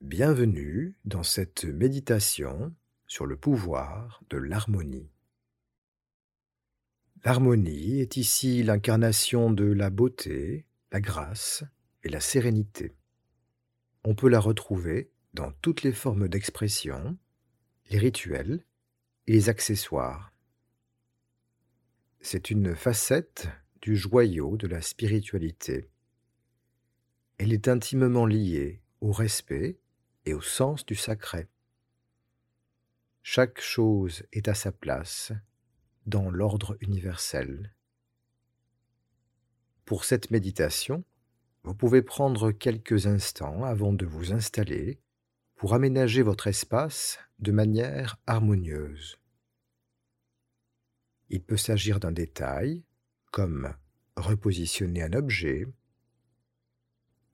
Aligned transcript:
Bienvenue 0.00 0.94
dans 1.04 1.24
cette 1.24 1.64
méditation 1.64 2.72
sur 3.08 3.26
le 3.26 3.36
pouvoir 3.36 4.22
de 4.30 4.36
l'harmonie. 4.36 5.10
L'harmonie 7.24 7.98
est 7.98 8.16
ici 8.16 8.62
l'incarnation 8.62 9.50
de 9.50 9.64
la 9.64 9.90
beauté, 9.90 10.64
la 10.92 11.00
grâce 11.00 11.64
et 12.04 12.08
la 12.08 12.20
sérénité. 12.20 12.94
On 14.04 14.14
peut 14.14 14.28
la 14.28 14.38
retrouver 14.38 15.10
dans 15.32 15.50
toutes 15.60 15.82
les 15.82 15.92
formes 15.92 16.28
d'expression, 16.28 17.18
les 17.90 17.98
rituels 17.98 18.64
les 19.26 19.48
accessoires. 19.48 20.32
C'est 22.20 22.50
une 22.50 22.74
facette 22.74 23.48
du 23.80 23.96
joyau 23.96 24.58
de 24.58 24.66
la 24.66 24.82
spiritualité. 24.82 25.88
Elle 27.38 27.52
est 27.54 27.68
intimement 27.68 28.26
liée 28.26 28.82
au 29.00 29.12
respect 29.12 29.78
et 30.26 30.34
au 30.34 30.42
sens 30.42 30.84
du 30.84 30.94
sacré. 30.94 31.48
Chaque 33.22 33.60
chose 33.62 34.24
est 34.32 34.48
à 34.48 34.54
sa 34.54 34.72
place 34.72 35.32
dans 36.04 36.30
l'ordre 36.30 36.76
universel. 36.80 37.74
Pour 39.86 40.04
cette 40.04 40.30
méditation, 40.30 41.02
vous 41.62 41.74
pouvez 41.74 42.02
prendre 42.02 42.52
quelques 42.52 43.06
instants 43.06 43.64
avant 43.64 43.94
de 43.94 44.04
vous 44.04 44.34
installer 44.34 45.00
pour 45.64 45.72
aménager 45.72 46.20
votre 46.20 46.46
espace 46.46 47.18
de 47.38 47.50
manière 47.50 48.18
harmonieuse. 48.26 49.16
Il 51.30 51.42
peut 51.42 51.56
s'agir 51.56 52.00
d'un 52.00 52.12
détail, 52.12 52.84
comme 53.32 53.74
repositionner 54.14 55.02
un 55.02 55.14
objet, 55.14 55.66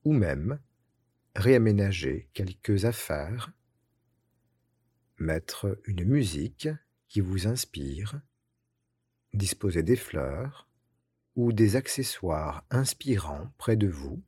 ou 0.05 0.13
même 0.13 0.61
réaménager 1.35 2.29
quelques 2.31 2.85
affaires, 2.85 3.51
mettre 5.17 5.77
une 5.83 6.05
musique 6.05 6.69
qui 7.09 7.19
vous 7.19 7.47
inspire, 7.47 8.21
disposer 9.33 9.83
des 9.83 9.97
fleurs 9.97 10.69
ou 11.35 11.51
des 11.51 11.75
accessoires 11.75 12.65
inspirants 12.69 13.51
près 13.57 13.75
de 13.75 13.89
vous, 13.89 14.23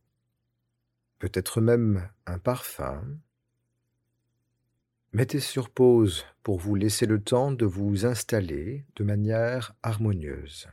peut-être 1.20 1.62
même 1.62 2.10
un 2.26 2.38
parfum. 2.38 3.18
Mettez 5.16 5.40
sur 5.40 5.70
pause 5.70 6.26
pour 6.42 6.58
vous 6.58 6.74
laisser 6.74 7.06
le 7.06 7.22
temps 7.22 7.52
de 7.52 7.68
vous 7.68 8.08
installer 8.08 8.84
de 8.96 9.04
manière 9.04 9.76
harmonieuse. 9.84 10.68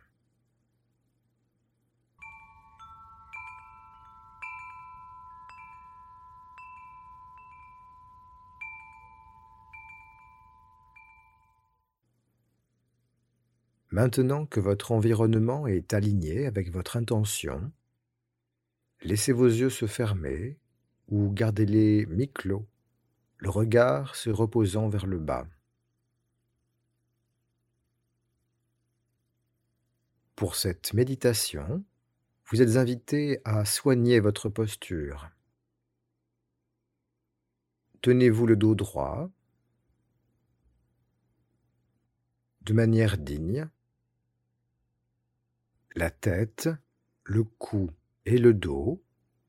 Maintenant 13.90 14.46
que 14.46 14.60
votre 14.60 14.92
environnement 14.92 15.66
est 15.66 15.92
aligné 15.92 16.46
avec 16.46 16.72
votre 16.72 16.96
intention, 16.96 17.70
laissez 19.02 19.32
vos 19.32 19.48
yeux 19.48 19.68
se 19.68 19.84
fermer 19.84 20.58
ou 21.08 21.30
gardez-les 21.30 22.06
mi-clos, 22.06 22.69
le 23.40 23.48
regard 23.48 24.14
se 24.16 24.30
reposant 24.30 24.88
vers 24.88 25.06
le 25.06 25.18
bas. 25.18 25.46
Pour 30.36 30.54
cette 30.54 30.94
méditation, 30.94 31.84
vous 32.46 32.62
êtes 32.62 32.76
invité 32.76 33.40
à 33.44 33.64
soigner 33.64 34.20
votre 34.20 34.48
posture. 34.48 35.30
Tenez-vous 38.02 38.46
le 38.46 38.56
dos 38.56 38.74
droit, 38.74 39.30
de 42.62 42.72
manière 42.72 43.18
digne 43.18 43.68
la 45.96 46.10
tête, 46.10 46.68
le 47.24 47.42
cou 47.42 47.90
et 48.24 48.38
le 48.38 48.54
dos 48.54 49.02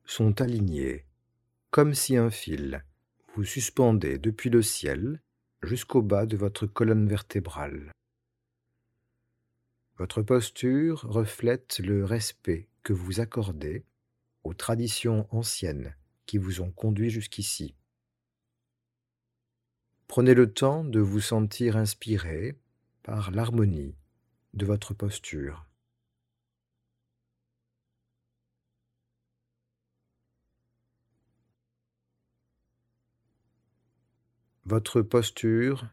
sont 0.06 0.42
alignés, 0.42 1.06
comme 1.70 1.94
si 1.94 2.18
un 2.18 2.32
fil 2.32 2.84
vous 3.36 3.44
suspendait 3.46 4.18
depuis 4.18 4.50
le 4.50 4.62
ciel 4.62 5.22
jusqu'au 5.64 6.02
bas 6.02 6.26
de 6.26 6.36
votre 6.38 6.66
colonne 6.66 7.08
vertébrale. 7.08 7.92
Votre 9.98 10.22
posture 10.22 11.02
reflète 11.02 11.80
le 11.80 12.04
respect 12.04 12.68
que 12.84 12.94
vous 12.94 13.20
accordez 13.20 13.86
aux 14.44 14.54
traditions 14.54 15.28
anciennes 15.32 15.96
qui 16.26 16.38
vous 16.38 16.62
ont 16.62 16.72
conduit 16.72 17.10
jusqu'ici. 17.10 17.76
Prenez 20.08 20.34
le 20.34 20.52
temps 20.52 20.84
de 20.84 21.00
vous 21.00 21.22
sentir 21.22 21.78
inspiré 21.78 22.60
par 23.04 23.32
l'harmonie 23.32 23.96
de 24.54 24.66
votre 24.66 24.94
posture. 24.94 25.71
Votre 34.72 35.02
posture 35.02 35.86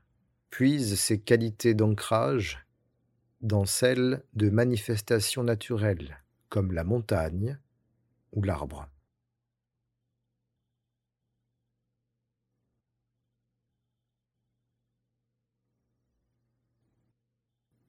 puise 0.50 1.00
ses 1.00 1.19
qualités 1.19 1.75
d'ancrage 1.75 2.65
dans 3.41 3.65
celles 3.65 4.22
de 4.34 4.50
manifestations 4.50 5.43
naturelles, 5.43 6.22
comme 6.49 6.71
la 6.71 6.84
montagne 6.84 7.59
ou 8.31 8.44
l'arbre. 8.44 8.89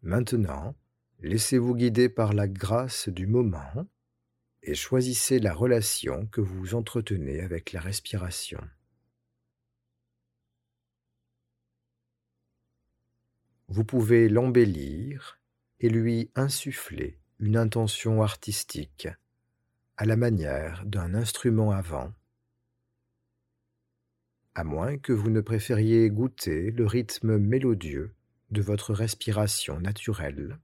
Maintenant, 0.01 0.73
laissez-vous 1.19 1.75
guider 1.75 2.09
par 2.09 2.33
la 2.33 2.47
grâce 2.47 3.09
du 3.09 3.27
moment 3.27 3.87
et 4.63 4.73
choisissez 4.73 5.37
la 5.37 5.53
relation 5.53 6.25
que 6.31 6.41
vous 6.41 6.73
entretenez 6.73 7.41
avec 7.41 7.73
la 7.73 7.79
respiration. 7.79 8.59
Vous 13.69 13.83
pouvez 13.83 14.29
l'embellir 14.29 15.39
et 15.79 15.89
lui 15.89 16.31
insuffler 16.35 17.19
une 17.39 17.55
intention 17.55 18.23
artistique 18.23 19.07
à 19.95 20.05
la 20.05 20.15
manière 20.15 20.83
d'un 20.85 21.13
instrument 21.13 21.71
à 21.71 21.81
vent, 21.81 22.11
à 24.55 24.63
moins 24.63 24.97
que 24.97 25.13
vous 25.13 25.29
ne 25.29 25.41
préfériez 25.41 26.09
goûter 26.09 26.71
le 26.71 26.87
rythme 26.87 27.37
mélodieux 27.37 28.15
de 28.49 28.61
votre 28.61 28.93
respiration 28.93 29.79
naturelle 29.79 30.57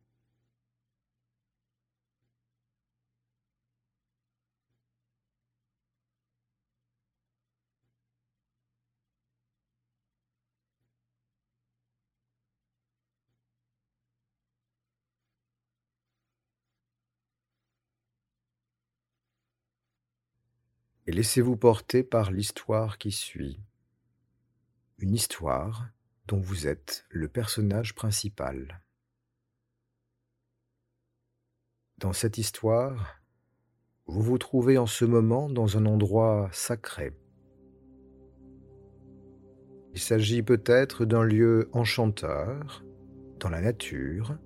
et 21.07 21.11
laissez-vous 21.11 21.55
porter 21.55 22.03
par 22.03 22.31
l'histoire 22.31 22.97
qui 22.97 23.11
suit. 23.11 23.59
Une 24.97 25.13
histoire 25.13 25.89
dont 26.27 26.39
vous 26.39 26.67
êtes 26.67 27.05
le 27.09 27.27
personnage 27.27 27.93
principal. 27.93 28.81
Dans 31.97 32.13
cette 32.13 32.37
histoire, 32.37 33.21
vous 34.07 34.21
vous 34.21 34.37
trouvez 34.37 34.77
en 34.77 34.85
ce 34.85 35.05
moment 35.05 35.49
dans 35.49 35.77
un 35.77 35.85
endroit 35.85 36.49
sacré. 36.51 37.13
Il 39.93 39.99
s'agit 39.99 40.43
peut-être 40.43 41.05
d'un 41.05 41.23
lieu 41.23 41.69
enchanteur, 41.71 42.83
dans 43.39 43.49
la 43.49 43.61
nature, 43.61 44.37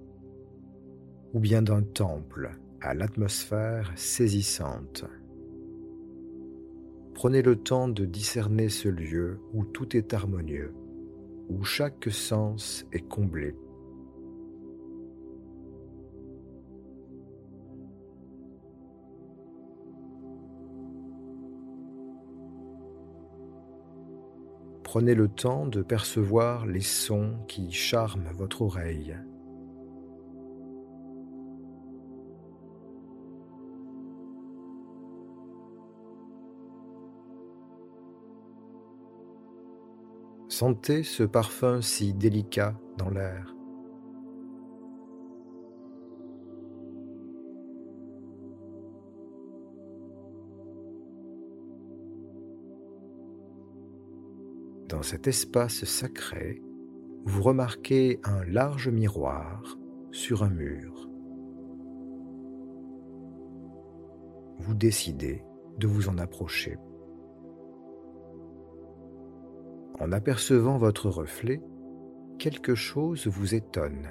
ou 1.33 1.39
bien 1.39 1.61
d'un 1.61 1.81
temple 1.81 2.51
à 2.81 2.93
l'atmosphère 2.93 3.91
saisissante. 3.95 5.05
Prenez 7.19 7.41
le 7.41 7.57
temps 7.57 7.89
de 7.89 8.05
discerner 8.05 8.69
ce 8.69 8.87
lieu 8.87 9.41
où 9.51 9.65
tout 9.65 9.97
est 9.97 10.13
harmonieux, 10.13 10.73
où 11.49 11.65
chaque 11.65 12.07
sens 12.09 12.85
est 12.93 13.05
comblé. 13.09 13.57
Prenez 24.83 25.13
le 25.13 25.27
temps 25.27 25.67
de 25.67 25.81
percevoir 25.81 26.65
les 26.67 26.79
sons 26.79 27.33
qui 27.49 27.73
charment 27.73 28.31
votre 28.33 28.61
oreille. 28.61 29.17
Sentez 40.59 41.03
ce 41.03 41.23
parfum 41.23 41.81
si 41.81 42.13
délicat 42.13 42.77
dans 42.97 43.09
l'air. 43.09 43.55
Dans 54.89 55.01
cet 55.01 55.27
espace 55.27 55.85
sacré, 55.85 56.61
vous 57.23 57.41
remarquez 57.41 58.19
un 58.25 58.43
large 58.43 58.89
miroir 58.89 59.77
sur 60.11 60.43
un 60.43 60.49
mur. 60.49 61.09
Vous 64.57 64.73
décidez 64.73 65.41
de 65.77 65.87
vous 65.87 66.09
en 66.09 66.17
approcher. 66.17 66.75
En 69.99 70.11
apercevant 70.13 70.77
votre 70.77 71.09
reflet, 71.09 71.61
quelque 72.37 72.73
chose 72.73 73.27
vous 73.27 73.53
étonne. 73.53 74.07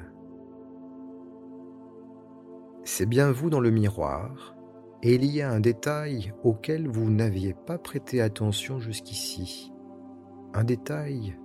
C'est 2.85 3.06
bien 3.06 3.31
vous 3.31 3.49
dans 3.49 3.61
le 3.61 3.70
miroir, 3.70 4.55
et 5.02 5.14
il 5.14 5.25
y 5.25 5.40
a 5.40 5.50
un 5.50 5.61
détail 5.61 6.35
auquel 6.43 6.88
vous 6.88 7.11
n'aviez 7.11 7.55
pas 7.55 7.79
prêté 7.79 8.20
attention 8.20 8.81
jusqu'ici. 8.81 9.73
Un 10.52 10.64
détail 10.64 11.38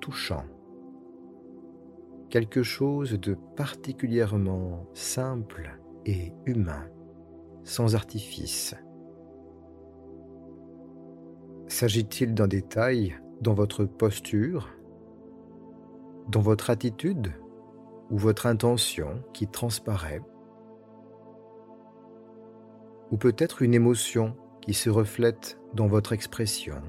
touchant. 0.00 0.44
Quelque 2.30 2.62
chose 2.62 3.12
de 3.20 3.36
particulièrement 3.56 4.86
simple 4.94 5.78
et 6.04 6.32
humain, 6.46 6.88
sans 7.64 7.94
artifice. 7.94 8.74
S'agit-il 11.66 12.34
d'un 12.34 12.48
détail 12.48 13.18
dans 13.40 13.54
votre 13.54 13.84
posture, 13.84 14.68
dans 16.28 16.40
votre 16.40 16.70
attitude 16.70 17.32
ou 18.10 18.18
votre 18.18 18.46
intention 18.46 19.22
qui 19.32 19.46
transparaît, 19.46 20.22
ou 23.10 23.16
peut-être 23.16 23.62
une 23.62 23.74
émotion 23.74 24.36
qui 24.60 24.74
se 24.74 24.90
reflète 24.90 25.58
dans 25.74 25.86
votre 25.86 26.12
expression 26.12 26.80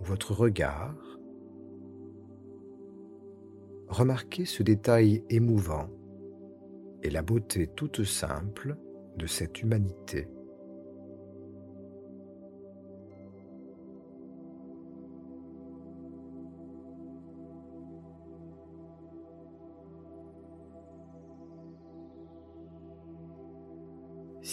votre 0.00 0.32
regard. 0.32 0.96
Remarquez 3.88 4.44
ce 4.44 4.62
détail 4.62 5.22
émouvant 5.28 5.88
et 7.02 7.10
la 7.10 7.22
beauté 7.22 7.66
toute 7.66 8.04
simple 8.04 8.76
de 9.16 9.26
cette 9.26 9.62
humanité. 9.62 10.28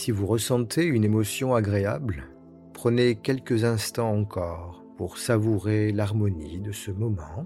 Si 0.07 0.11
vous 0.13 0.25
ressentez 0.25 0.85
une 0.85 1.03
émotion 1.03 1.53
agréable, 1.53 2.29
prenez 2.73 3.17
quelques 3.17 3.65
instants 3.65 4.17
encore 4.17 4.85
pour 4.95 5.17
savourer 5.17 5.91
l'harmonie 5.91 6.61
de 6.61 6.71
ce 6.71 6.91
moment 6.91 7.45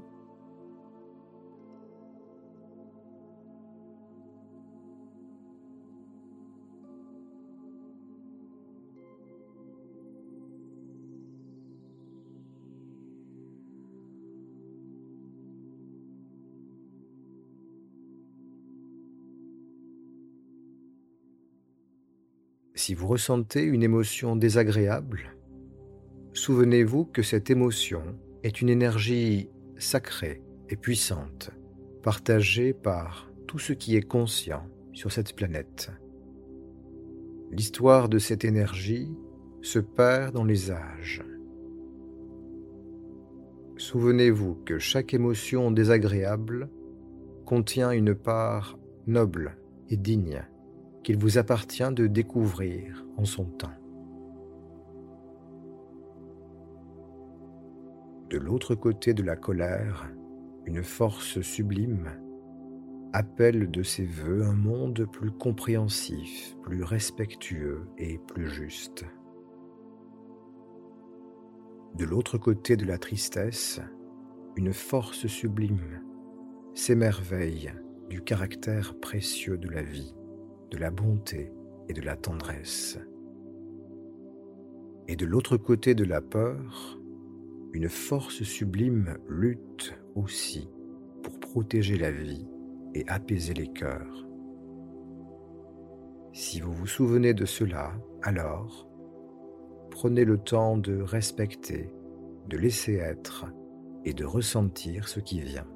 Si 22.83 22.95
vous 22.95 23.05
ressentez 23.05 23.61
une 23.61 23.83
émotion 23.83 24.35
désagréable, 24.35 25.35
souvenez-vous 26.33 27.05
que 27.05 27.21
cette 27.21 27.51
émotion 27.51 28.01
est 28.41 28.59
une 28.59 28.69
énergie 28.69 29.49
sacrée 29.77 30.41
et 30.67 30.77
puissante, 30.77 31.51
partagée 32.01 32.73
par 32.73 33.29
tout 33.45 33.59
ce 33.59 33.73
qui 33.73 33.95
est 33.97 34.01
conscient 34.01 34.65
sur 34.93 35.11
cette 35.11 35.35
planète. 35.35 35.91
L'histoire 37.51 38.09
de 38.09 38.17
cette 38.17 38.45
énergie 38.45 39.13
se 39.61 39.77
perd 39.77 40.33
dans 40.33 40.43
les 40.43 40.71
âges. 40.71 41.23
Souvenez-vous 43.77 44.55
que 44.65 44.79
chaque 44.79 45.13
émotion 45.13 45.69
désagréable 45.69 46.67
contient 47.45 47.91
une 47.91 48.15
part 48.15 48.79
noble 49.05 49.55
et 49.87 49.97
digne 49.97 50.43
qu'il 51.03 51.17
vous 51.17 51.37
appartient 51.37 51.91
de 51.91 52.07
découvrir 52.07 53.05
en 53.17 53.25
son 53.25 53.45
temps. 53.45 53.73
De 58.29 58.37
l'autre 58.37 58.75
côté 58.75 59.13
de 59.13 59.23
la 59.23 59.35
colère, 59.35 60.09
une 60.65 60.83
force 60.83 61.41
sublime 61.41 62.07
appelle 63.13 63.69
de 63.69 63.83
ses 63.83 64.05
voeux 64.05 64.43
un 64.43 64.53
monde 64.53 65.05
plus 65.11 65.31
compréhensif, 65.31 66.55
plus 66.61 66.83
respectueux 66.83 67.87
et 67.97 68.19
plus 68.19 68.47
juste. 68.47 69.03
De 71.95 72.05
l'autre 72.05 72.37
côté 72.37 72.77
de 72.77 72.85
la 72.85 72.97
tristesse, 72.97 73.81
une 74.55 74.71
force 74.71 75.27
sublime 75.27 76.01
s'émerveille 76.73 77.73
du 78.09 78.21
caractère 78.21 78.97
précieux 78.97 79.57
de 79.57 79.69
la 79.69 79.81
vie 79.81 80.15
de 80.71 80.77
la 80.77 80.89
bonté 80.89 81.51
et 81.89 81.93
de 81.93 82.01
la 82.01 82.15
tendresse. 82.15 82.99
Et 85.07 85.15
de 85.15 85.25
l'autre 85.25 85.57
côté 85.57 85.93
de 85.93 86.05
la 86.05 86.21
peur, 86.21 86.99
une 87.73 87.89
force 87.89 88.43
sublime 88.43 89.17
lutte 89.27 89.93
aussi 90.15 90.69
pour 91.23 91.39
protéger 91.39 91.97
la 91.97 92.11
vie 92.11 92.47
et 92.93 93.05
apaiser 93.07 93.53
les 93.53 93.67
cœurs. 93.67 94.27
Si 96.33 96.61
vous 96.61 96.71
vous 96.71 96.87
souvenez 96.87 97.33
de 97.33 97.45
cela, 97.45 97.93
alors 98.21 98.87
prenez 99.89 100.23
le 100.23 100.37
temps 100.37 100.77
de 100.77 101.01
respecter, 101.01 101.93
de 102.47 102.57
laisser 102.57 102.95
être 102.95 103.45
et 104.05 104.13
de 104.13 104.25
ressentir 104.25 105.07
ce 105.07 105.19
qui 105.19 105.41
vient. 105.41 105.67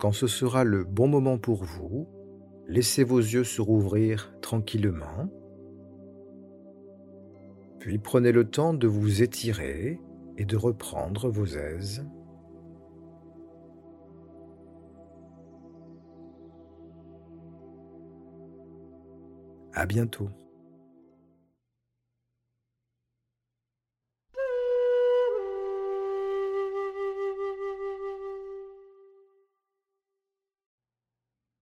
Quand 0.00 0.12
ce 0.12 0.26
sera 0.26 0.64
le 0.64 0.82
bon 0.82 1.08
moment 1.08 1.36
pour 1.36 1.62
vous, 1.62 2.08
laissez 2.66 3.04
vos 3.04 3.18
yeux 3.18 3.44
se 3.44 3.60
rouvrir 3.60 4.32
tranquillement. 4.40 5.28
Puis 7.80 7.98
prenez 7.98 8.32
le 8.32 8.48
temps 8.48 8.72
de 8.72 8.86
vous 8.86 9.22
étirer 9.22 10.00
et 10.38 10.46
de 10.46 10.56
reprendre 10.56 11.28
vos 11.28 11.44
aises. 11.44 12.06
À 19.74 19.84
bientôt. 19.84 20.30